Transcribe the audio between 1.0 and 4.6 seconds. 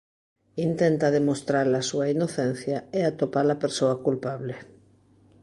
demostrar a súa inocencia e atopar a persoa culpable.